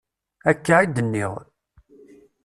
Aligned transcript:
Akka 0.49 0.75
i 0.83 0.85
d-nniɣ. 0.95 1.33